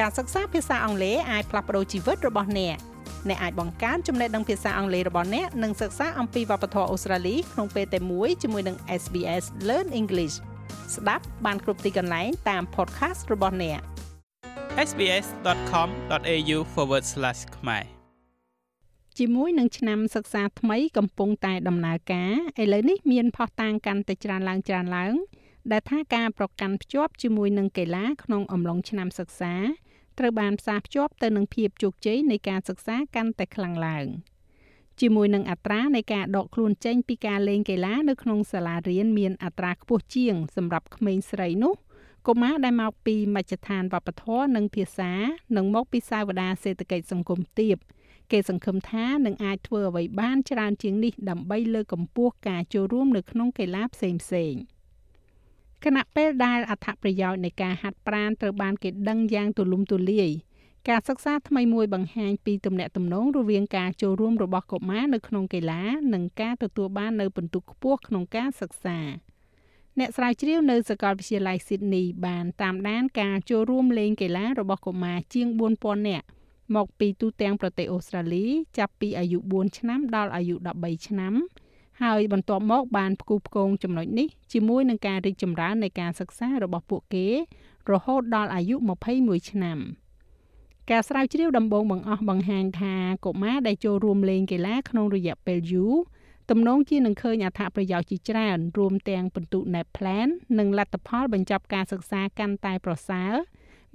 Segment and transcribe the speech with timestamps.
[0.00, 2.76] ការសិក្សាភាសាអង់គ្លេសអាចផ្លាស់ប្ដូរជីវិតរបស់អ្នក
[3.28, 10.36] អ្នកអាចបង្កើនចំណេះដឹងភាសាអង់គ្លេសរបស់អ្នកនិងសិក្សាអំពីវប្បធម៌អូស្ត្រាលីក្នុងពេលតែមួយជាមួយនឹង SBS Learn English
[10.96, 13.80] ស្ដាប់បានគ្រប់ទីកន្លែងតាម podcast របស់អ្នក
[14.88, 16.58] sbs.com.au/
[17.56, 17.84] ខ្មែរ
[19.18, 22.32] ជាមួយនឹងឆ្នាំសិក្សាថ្មីកំពុងតែដំណើរការ
[22.62, 25.14] ឥឡូវនេះមានផុសតាងកាន់តែច្រើនឡើងច្រើនឡើង
[25.70, 29.54] ដែលថាការប្រកាន់ភ្ជាប់ជាមួយនឹងកីឡាក្នុងអំឡុងឆ្នាំសិក្សា
[30.18, 34.06] ត្រូវបានផ្សារភ្ជាប់ទៅនឹងភាពជោគជ័យនៃការសិក្សាកាន់តែខ្លាំងឡើង
[35.00, 41.74] ជាមួយនឹងអត្រានៃការដកខ្លួនចេញពីការលេងកីឡានៅក្នុងសាលារៀនមានអត្រាខ្ពស់ជាងសម្រាប់ក្មេងស្រីនោះ
[42.26, 45.12] កុមារដែលមកពីមជ្ឈដ្ឋានវប្បធម៌និងភាសា
[45.56, 47.76] និងមកពីសាវតាសេដ្ឋកិច្ចសង្គមទាប
[48.32, 54.71] គេសង្ឃឹមថានឹងអាចធ្វើអ្វីបានច្រើនជាងនេះដើម្បីលើកកម្ពស់ការចូលរួមនៅក្នុងកីឡាផ្សេងៗ
[55.84, 60.30] គណៈពេលដែលអត្ថប្រយោជន៍នៃការហាត់ប្រាណត្រូវបានគេដឹងយ៉ាងទូលំទូលាយ
[60.88, 65.82] ការសិក្សាថ្មីមួយបង្ហាញពីទំនាក់ទំនងរវាងការចូលរួមរបស់កុមារនៅក្នុងកីឡា
[66.14, 68.98] និងការទទួលបាននូវពិន្ទុខ្ពស់ក្នុងការសិក្សា
[69.98, 76.26] អ្នកស្រាវជ្រាវនៅសាកលវិទ្យាល័យ Sydney បានតាមដានការចូលរួមលេងកីឡារបស់កុមារជាង4000នាក់
[76.76, 78.44] មកពីទូទាំងប្រទេសអូស្ត្រាលី
[78.78, 81.34] ចាប់ពីអាយុ4ឆ្នាំដល់អាយុ13ឆ្នាំ
[82.02, 87.26] ហើយបន្ទាប់មកបានផ្គូផ្គងចំណុចនេះជាមួយនឹងការរីកចម្រើននៃការសិក្សារបស់ពួកគេ
[87.90, 88.76] រហូតដល់អាយុ
[89.12, 89.78] 21ឆ្នាំ
[90.90, 92.94] ការស្រាវជ្រាវដំបូងបង្អស់បង្ហាញថា
[93.24, 95.94] កុមារដែលចូលរួមលេងកីឡាក្នុងរយៈពេលយូរ
[96.50, 100.28] ទំនងជានឹងឃើញអត្ថប្រយោជន៍ជាច្រើនរួមទាំងពិន្ទុ NAP plan
[100.58, 103.32] និងលទ្ធផលបញ្ចប់ការសិក្សាកាន់តែប្រសើរ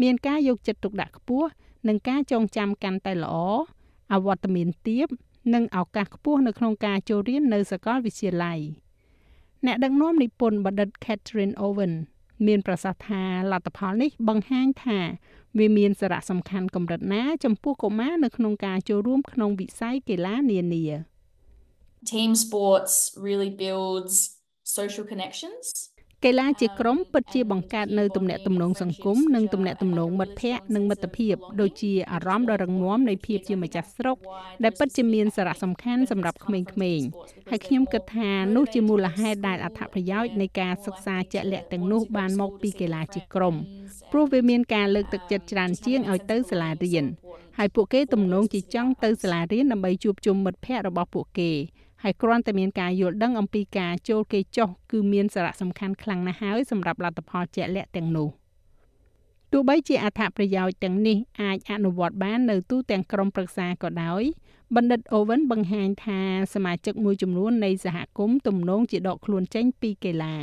[0.02, 1.50] មានការយកចិត្តទុកដាក់ខ្ពស់
[1.88, 3.36] និងការចងចាំកាន់តែល្អ
[4.14, 5.08] អវត្តមានទាប
[5.54, 8.60] និងឱកាសខ្ពស់នៅក្នុងការចូលរៀននៅសាកលវិទ្យាល័យ
[9.66, 11.94] អ្នកដឹកនាំនិពន្ធបណ្ឌិត Catherine Owen
[12.48, 15.00] មានប្រសាសន៍ថាលទ្ធផលនេះបង្ហាញថា
[15.58, 20.86] វាមានសារៈសំខាន់កម្រិតណាចំពោះកុមារនៅក្នុងការចូលរួមក្នុងវិស័យកីឡានានា
[22.12, 22.94] Team sports
[23.28, 24.16] really builds
[24.78, 25.66] social connections
[26.26, 34.18] កីឡាជាក្រុមពិតជាបង្កើតនៅទំនាក់ទំនងសង្គមនិងទំនាក់ទំនងមិត្តភ័ក្តិនិងមិត្តភាពដូចជាអារម្មណ៍ដ៏រឹងមាំនៃភាពជាម្ចាស់ស្រុក
[34.64, 37.08] ដែលពិតជាមានសារៈសំខាន់សម្រាប់ក្មេងៗ
[37.50, 43.56] ហើយខ្ញុំគិតថានោះជាមូលហេតុដែលអត្ថប្រយោជន៍នៃការសិក្សាជាក់លាក់ទាំងនោះបានមកពីកីឡាជាក្រុម
[44.12, 47.06] ព្រោះវាមានការលើកទឹកចិត្តច្រើនជាងឲ្យទៅសាលារៀន
[47.58, 51.52] ហើយពួកគេទំនងជាចង់ទៅសាលារៀនដើម្បីជួបជុំមិត្តភ័ក្តិរបស់ពួកគេ
[52.04, 58.30] ហើយគ្រាន់តែមានការយល់ដឹងអំពីការចូលគេចុះគឺមានសារៈសំខាន់ខ្លាំងណាស់ហើយសម្រាប់លទ្ធផលជាក់លាក់ទាំងនោះ
[59.52, 64.24] ទោះបីជាអត្ថប្រយោជន៍ទាំងនេះអាចអនុវត្តបាននៅទូទាំងក្រុមប្រឹក្សាក៏ដោយ
[64.76, 66.20] បណ្ឌិត Owen បង្ហាញថា
[66.54, 70.36] សមាជិកមួយចំនួននៃសហគមន៍ទំនងជាដកខ្លួនចេញពីកីឡា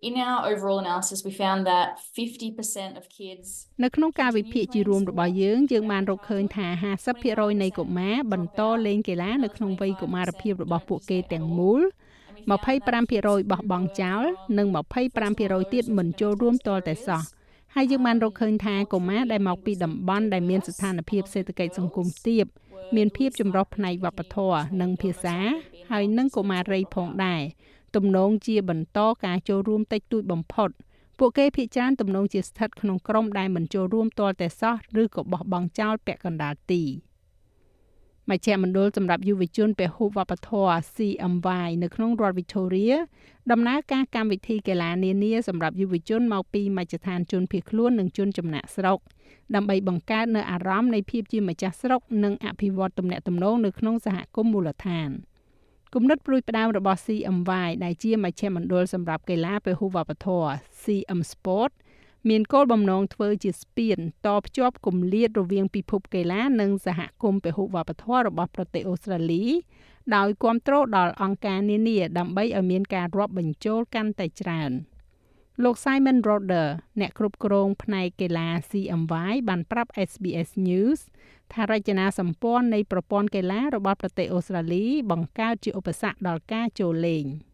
[0.00, 3.48] In our overall analysis we found that 50% of kids
[3.84, 6.66] នៅក្នុងការវិភាគជារួមរបស់យើងយើងបានរកឃើញថា
[7.14, 11.82] 50%នៃកុមារបន្តលេងកីឡានៅក្នុងវ័យកុមារភាពរបស់ពួកគេទាំងមូល
[12.46, 14.22] 25%បោះបង់ចោល
[14.58, 14.66] និង
[15.20, 17.22] 25%ទៀតមិនចូលរួមទាល់តែសោះ
[17.74, 22.44] ហើយយើងបានរកឃើញថាកុមារដែលមកពីតំបន់ដែលមានស្ថានភាពសេដ្ឋកិច្ចសង្គមទាប
[22.96, 25.36] មានភាពចម្រុះផ្នែកវប្បធម៌និងភាសា
[25.90, 27.42] ហើយនិងកុមារីផងដែរ
[27.96, 30.70] ទំនងជាបន្តការចូលរួមតិចតួចបំផុត
[31.18, 36.82] ពួកគេភាគច្រើនទំនងជាស្ថិតក្នុងក្រុមដែលមិនចូលរួមទាល់តែសោះឬក៏បោះបង់ចោលពាក់កណ្ដាលទី
[38.30, 42.94] មជ្ឈមណ្ឌលសម្រាប់យុវជនពហុវប្បធម៌ CMY នៅក្នុងរដ្ឋ Victoria
[43.50, 48.98] ដំណើរការកម្មវិធីកីឡានានាសម្រាប់យុវជនមកពីមជ្ឈដ្ឋានជនភៀសខ្លួននិងជនចំណាក់ស្រុក
[49.54, 55.10] ដើម្បីបង្កើតនូវអារម្មណ៍នៃភាពជាម្ចាស់ស្រុកនិងអភិវឌ្ឍទំនាក់ទំនងនៅក្នុងសហគមន៍មូលដ្ឋាន។
[55.94, 60.50] គំនិតព្រួយផ្ដើមរបស់ CMY ដែលជាមជ្ឈមណ្ឌលសម្រាប់កីឡាពហុវប្បធម៌
[60.82, 61.70] CM Sport
[62.28, 69.44] មានគោលបំណងធ្វើជាស្ពានតភ្ជាប់គម្លាតរវាងពិភពកីឡានិងសហគមន៍ពហុវប្បធម៌របស់ប្រទេសអូស្ត្រាលី
[70.14, 74.72] ដោយគ្រប់គ្រងដល់អង្គការនានាដើម្បីឲ្យមានការរាប់បញ្ចូលកាន់តែច្រើន។
[75.64, 76.68] លោក Simon Roder
[77.00, 81.00] អ្នកគ្រប់គ្រងផ្នែកកីឡា CMY បានប្រាប់ SBS News
[81.52, 87.24] ថារចនាសម្ព័ន្ធនៃប្រព័ន្ធកីឡារបស់ប្រទេសអូស្ត្រាលីបង្កើតជាឧបសគ្គដល់ការចូលលេង។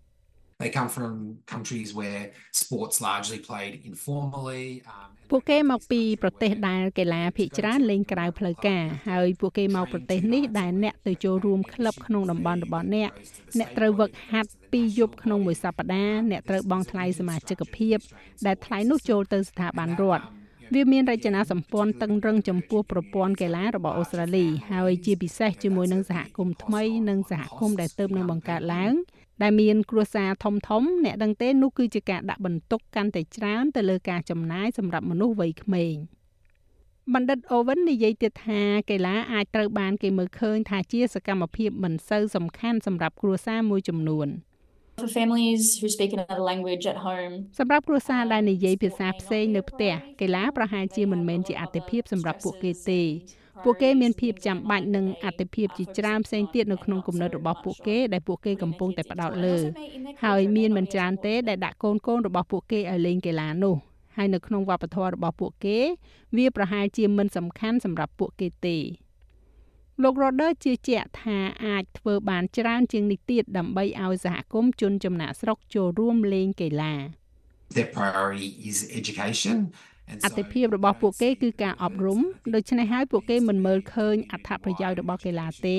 [0.65, 1.15] They come from
[1.55, 2.23] countries where
[2.63, 13.11] sports largely played informally um ពួកគេមកពីប្រទេសដែលកីឡាភាគច្រើនលេងក្រៅផ្លូវការហើយពួកគេមកប្រទេសនេះដែលអ្នកទៅចូលរួមក្លឹបក្នុងតំបន់របស់អ្នក
[13.59, 17.99] អ្នកត្រូវវឹកហាត់2យប់ក្នុងមួយសប្តាហ៍អ្នកត្រូវបង់ថ្លៃសមាជិកភាព
[18.47, 20.25] ដែលថ្លៃនោះចូលទៅស្ថាប័នរដ្ឋ
[20.75, 28.93] វាមានរចនាសម្ព័ន្ធតឹងរឹងចំពោះប្រព័ន្ធកីឡារបស់អូស្ត្រាលីហើយជាពិសេសជាមួយនឹងសហគមន៍ថ្មីនិងសហគមន៍ដែលទើបនឹងបង្កើតឡើង
[29.43, 35.95] ដែលមានគ្រួសារធំធំអ្នកដឹងទេនោះគឺជាការដាក់បន្ទុកកាន់តែច្រើនទៅលើការចំណាយសម្រាប់មនុស្សវ័យក្មេង
[37.15, 44.29] បណ្ឌិតអូវិននិយាយទៀតថាកីឡាអាចត្រូវបានគេមើលឃើញថាជាសកម្មភាពមិនសូវសំខាន់សម្រាប់គ្រួសារមួយចំនួន
[45.03, 53.03] For families who speak another language at home សម្រាប់គ្រួសារដែលនិយាយភាសាផ្សេងនៅផ្ទះកីឡាប្រហែលជាមិនមែនជាអាទិភាពសម្រាប់ពួកគេទេ
[53.63, 59.57] ពួកគេមានភាពចាំបាច់និងអតិភិបជាច្រើនផ្សេងទៀតនៅក្នុងគំនិតរបស់ពួកគេដែលពួកគេកំពុងតែផ្ដោតលើ
[60.25, 63.77] ហើយមានមិនច្រើនទេដែលដាក់កូនកូនរបស់ពួកគេឲ្យលេងកីឡានោះ
[64.17, 65.79] ហើយនៅក្នុងវប្បធម៌របស់ពួកគេ
[66.37, 68.79] វាប្រហែលជាមិនសំខាន់សម្រាប់ពួកគេទេ
[70.03, 76.95] លោក Roder ជឿជាក់ថាអាចធ្វើបានច្រើនជាងនេះទៀតដើម្បីឲ្យសហគមន៍ជនចំណាក់ស្រុកចូលរួមលេងកីឡា
[77.77, 79.57] Their priority is education
[80.25, 82.21] អតិភិបរបស់ពួកគេគឺការអប់រំ
[82.55, 85.79] ដូច្នេះហើយពួកគេមិនមើលឃើញអត្ថប្រយោជន៍របស់កីឡាទេ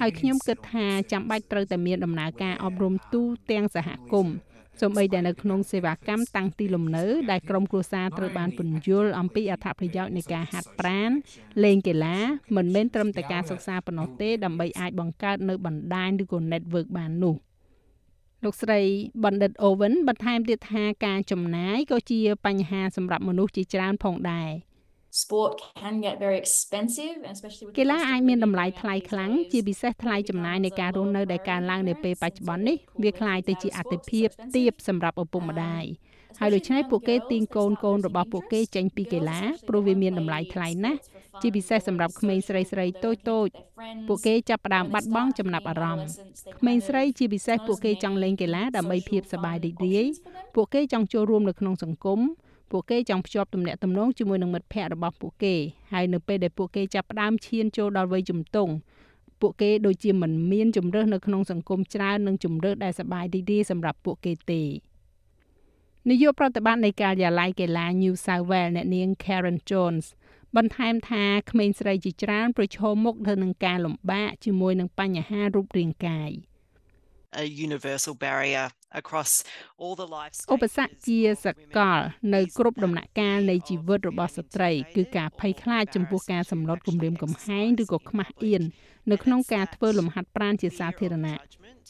[0.00, 4.34] ហើយខ្ញុំគិតថាចាំបាច់ត្រូវតែមានដំណើរការអប់រំទូទាំងសហគមន៍
[4.80, 11.10] សូម្បីតែនៅក្នុងសេវាកម្មតាំងទីលំនៅដែលក្រុមគ្រួសារត្រូវបានពន្យល់អំពីអត្ថប្រយោជន៍នៃការហាត់ប្រាណ
[11.64, 12.18] លេងកីឡា
[12.56, 17.34] មិនមែនត្រឹមតែការសិក្សាប៉ុណ្ណោះទេដើម្បីអាចបង្កើតនៅបណ្ដាញឬក៏ network បាននោះ
[18.43, 18.81] លោកស្រី
[19.23, 24.51] បណ្ឌិតអូវិនបន្ថែមទៀតថាការចំណាយក៏ជាបញ្ហាសម្រាប់មនុស្សជាច្រើនផងដែរ
[25.23, 25.51] sport
[25.81, 35.83] can get very expensive and especially with កីឡាអាចមានតម្លៃថ្លៃខ្លាំងជាពិសេសថ្លៃចំណាយនៃការរស់នៅដែលកើនឡើងនៅពេលបច្ចុប្បន្ននេះវាคล้ายទៅជាអតិភិបទាបសម្រាប់ឪពុកម្ដាយ
[36.39, 40.99] ហើយដូច្នេះពួកគេទាញកូនកូនរបស់ពួកគេចេញពីកីឡាព្រោះវាមានតម្លៃថ្លៃណាស់
[41.42, 43.48] ជាពិសេសសម្រាប់ក្មេងស្រីស្រីតូចតូច
[44.08, 46.06] ពួកគេចាប់ផ្ដើមបាត់បង់ចំណាប់អារម្មណ៍
[46.60, 50.06] ក្មេងស្រីជាពិសេសពួកគេចង់លេងកីឡាដើម្បីភាពសប្បាយរីករាយ
[50.54, 52.20] ពួកគេចង់ចូលរួមនៅក្នុងសង្គម
[52.70, 55.54] ពួកគេចង់ភ្ជាប់ទំនាក់ទំនងជាមួយនឹងមិត្តភ័ក្តិរបស់ពួកគេ
[55.92, 58.72] ហើយនៅពេលដែលពួកគេចាប់ផ្ដើមឈានចូលដល់វ័យជំទង់
[59.40, 64.62] ពួកគេដូចជាមិនមានជំរើសនៅក្នុងសង្គមច្រើននិងជំរើសដែលសប្បាយរីករាយសម្រាប់ពួកគេទេ
[66.08, 70.06] នាយកប្រតិបត្តិនៃការិយាល័យកីឡា New South Wales អ្នកនាង Karen Jones
[70.56, 76.30] បន្ថែមថាក្មេងស្រីជាច្រើនប្រឈមមុខទៅនឹងការលំបាកជាមួយនឹងបញ្ហារូបរាងកាយ
[77.42, 78.66] a universal barrier
[79.00, 79.32] across
[79.82, 81.46] all the life ឧបសគ្គជាស
[81.76, 82.00] កល
[82.34, 88.62] នៅគ្រប់ដំណាក់កាលនៃជីវិតរបស់ស្ត្រីគឺការភ័យខ្លាចចំពោះការសម្លុតគំរាមកំហែងឬក៏ខ្មាស់អៀន
[89.10, 91.38] នៅក្នុងការធ្វើលំហាត់ប្រាណជាសាធារណៈ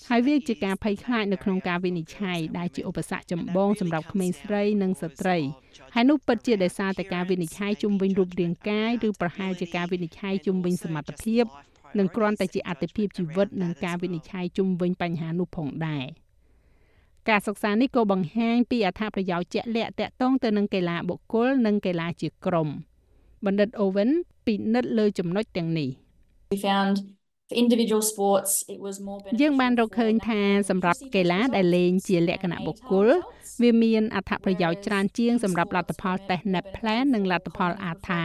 [0.08, 5.38] ហើយវាជាការភ័យខ្លាចនៅក្នុងការវិនិច្ឆ័យដែលជាឧបសគ្គចម្បងសម្រាប់ក្មេងស្រីនិងស្ត្រី
[5.94, 11.44] ហើយនោះពិតជាដោយសារតែការវិនិច្ឆ័យជុំវិញរូបរាងកាយឬប្រហែលជាការវិនិច្ឆ័យជុំវិញសមត្ថភាព
[11.98, 16.04] និងគ្រាន់តែជាអតិភិបជីវិតនិងការវិនិច្ឆ័យជុំវិញបញ្ហានោះផងដែរ
[17.28, 22.68] ការសិក្សានេះក៏បង្ហាញពីអត្ថប្រយោជន៍ជាក់លាក់ទាក់ទងទៅនឹងកីឡាបុគ្គលនិងកីឡាជាក្រុម
[23.44, 24.10] បណ្ឌិត Owen
[24.46, 25.88] ពិនិត្យលើចំណុចទាំងនេះ
[26.52, 26.94] we found
[27.48, 30.40] for individual sports it was more យើងបានរកឃើញថា
[30.70, 33.08] សម្រាប់កីឡាដែលលេងជាលក្ខណៈបុគ្គល
[33.62, 38.22] វាមានអត្ថប្រយោជន៍ច្រើនជាងសម្រាប់លទ្ធផលតេស្ត NAP plan និងលទ្ធផល ATA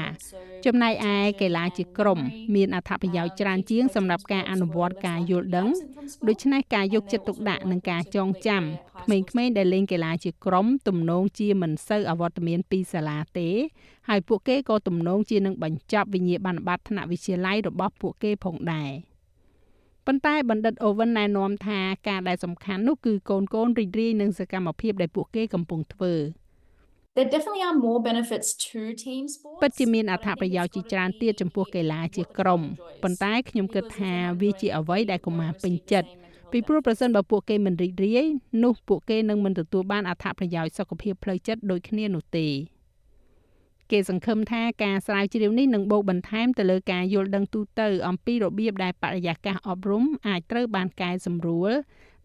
[0.65, 2.19] ចំណែកឯកីឡាជាក្រុម
[2.55, 5.67] មានអត្ថប្រយោជន៍ច្រើនជាងសម្រាប់ការអនុវត្តការយល់ដឹង
[6.27, 8.63] ដូច្នេះការយកចិត្តទុកដាក់និងការចងចាំ
[9.03, 13.49] ក្មេងៗដែលលេងកីឡាជាក្រុមទំនងជាមិនសូវអវត្តមានពីសាលាទេ
[14.09, 18.91] ហើយពួកគេក៏ទំនងជានឹងបញ្ចប់វិញ្ញាបនបត្រថ្នាក់វិទ្យាល័យរបស់ពួកគេផងដែរ។
[20.07, 26.13] ប៉ុន្តែបណ្ឌិតអូវិនណែនាំថាការដែលសំខាន់នោះគឺកូនកូនរីករាយនឹងសកម្មភាពដែលពួកគេកំពុងធ្វើ
[27.15, 29.61] There definitely are more benefits to team sports.
[29.63, 32.61] ពិតជាមានអត្ថប្រយោជន៍ជាច្រើនទៀតចំពោះកីឡាជាក្រុម
[33.03, 36.09] ប៉ុន្តែខ្ញុំគិតថាវាជាអ្វីដែលកុមារពេញចិត្ត
[36.51, 38.25] ពីព្រោះប្រសិនបើពួកគេមិនរីករាយ
[38.63, 42.47] នោះពួកគេនឹងមិនទទួលបានអត្ថប្រយោជន៍សុខភាពផ្លូវចិត្តដូចគ្នានោះទេ
[43.91, 51.71] គេសង្ឃឹមថាការស្រាវជ្រាវនេះនឹងបូកបន្ថែមទៅលើការយល់ដឹងទូទៅអំពីរបៀបដែលបរិយាកាសអប់រំអាចត្រូវបានកែសម្រួល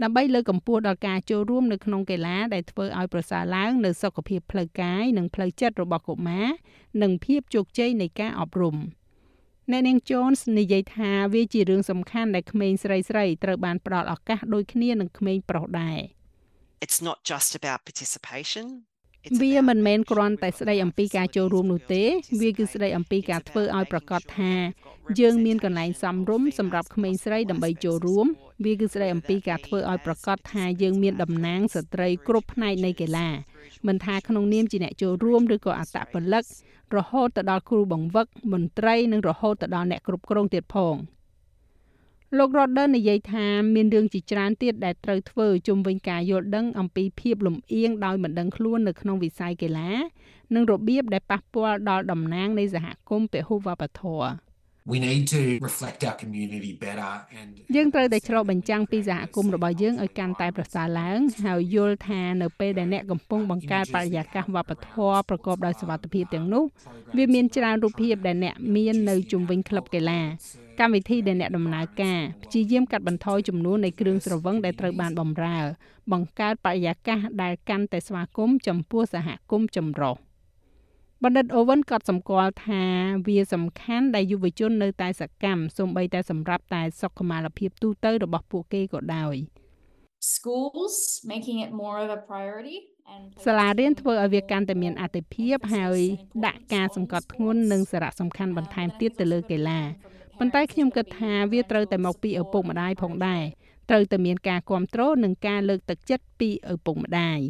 [0.02, 6.48] ដើម្បីលើកកម្ពស់ដល់ការចូលរួមនៅក្នុងកីឡាដែលធ្វើឲ្យប្រសើរឡើងនូវសុខភាពផ្លូវកាយនិងផ្លូវចិត្តរបស់កុមារ
[7.02, 8.76] និងភាពជោគជ័យនៃការអប់រំ
[9.70, 16.00] អ្នកនាង Jones និយាយថាវាជារឿងសំខាន់ដែលក្មេងស្រីស្រីត្រូវបានផ្ដល់ឱកាសដូចគ្នានឹងក្មេងប្រុសដែរ
[16.84, 18.66] It's not just about participation
[19.40, 22.02] វាមិនមែនគ្រាន់តែស្ដីអំពីការចូលរួមនោះទេ
[22.40, 24.52] វាគឺស្ដីអំពីការធ្វើឲ្យប្រកាសថា
[25.20, 28.26] យើងមានកន្លែងសមរម្យសម្រាប់ក្មេងស្រីដើម្បីចូលរួម
[28.64, 33.28] វាគឺស្ដីអំពីការធ្វើឲ្យប្រកាសថាយើងមានតំណាងស្ត្រីគ្រប់ផ្នែកនៃកីឡា
[33.86, 36.44] មិនថាក្នុងនាមជាអ្នកចូលរួមឬក៏អត្តពលិក
[36.96, 40.96] រហូតទៅដល់គ្រូបង្វឹកមន្ត្រីនិងរហូតទៅដល់អ្នកគ្រប់គ្រងទៀតផង។
[42.38, 49.90] លោក Roder និយាយថាមានរឿងជាច្រើនទៀតដែលត្រូវធ្វើជុំវិញការយល់ដឹងអំពីភាពលំអៀងដោយមិនដឹងខ្លួននៅក្នុងវិស័យកីឡា
[50.54, 54.49] និងរបៀបដែលប៉ះពាល់ដល់តំណាងនៃសហគមន៍ពហុវប្បធម៌
[54.92, 66.64] We need to reflect our community better and យើងត្រូវតែឆ្លុះបញ្ចាំងពីសហគមន៍របស់យើងឲ្យកាន់តែប្រសើរឡើង ហើយយល់ថានៅពេលដែលអ្នកកំពុងបង្កើតបរិយាកាសវប្បធម៌ប្រកបដោយសុវត្ថិភាពទាំងនោះ
[67.16, 70.20] វាមានច្រើនរូបភាពដែលអ្នកមាននៅជុំវិញក្លឹបកីឡា
[70.80, 75.58] កម្មវិធីដែលអ្នកដំណើរការព្យាយាមកាត់បន្ថយចំនួននៃគ្រឿងស្រវឹងដែលត្រូវបានបំរើ
[76.12, 80.16] បង្កើតបរិយាកាសដែលកាន់តែស្វាគមន៍ចំពោះសហគមន៍ចម្រុះ
[81.24, 82.84] បណ្ឌិតអូវិនក៏សម្គាល់ថា
[83.26, 89.34] វាសំខាន់ដែលយុវជននៅតែសកម្មសូម្បីតែសម្រាប់តែសុខុមាលភាពទូទៅរបស់ពួកគេក៏ដោយ
[90.34, 90.96] schools
[91.32, 92.78] making it more of a priority
[93.46, 96.00] សាលារៀនធ្វើឲ្យវាកាន់តែមានអតិភិបហើយ
[96.46, 99.80] ដាក់ការសង្កត់ធ្ងន់និងសារៈសំខាន់បន្ថែមទៀតទៅលើកីឡា
[100.38, 103.42] ប៉ុន្តែខ្ញុំគិតថាវាត្រូវតែមកពីឪពុកម្ដាយផងដែរ
[103.90, 107.40] ត្រូវតែមានការគ្រប់គ្រងនិងការលើកទឹកចិត្តពីឪពុកម្ដាយ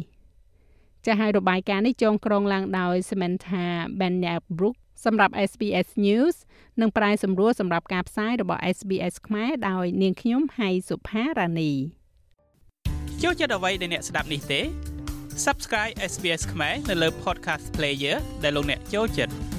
[1.05, 3.67] ចាស់ហើយរបាយការណ៍នេះចងក្រងឡើងដោយ Samantha
[3.99, 6.35] Banyabrook សម្រាប់ SBS News
[6.81, 11.71] និងប្រាយសម្រួលសម្រាប់ការផ្សាយរបស់ SBS ខ្មែរដោយនាងខ្ញុំហៃសុផារ៉ានី
[13.23, 14.61] ចូលចិត្តអ្វីដែលអ្នកស្ដាប់នេះទេ
[15.45, 19.50] Subscribe SBS ខ្មែរនៅលើ Podcast Player ដែលលោកអ្នកចូលចិត្ត